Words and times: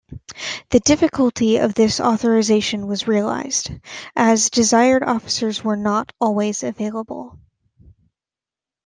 The 0.71 0.79
difficulty 0.79 1.57
of 1.57 1.75
this 1.75 1.99
authorisation 1.99 2.87
was 2.87 3.07
realised, 3.07 3.69
as 4.15 4.49
desired 4.49 5.03
officers 5.03 5.63
were 5.63 5.77
not 5.77 6.11
always 6.19 6.63
available. 6.63 7.37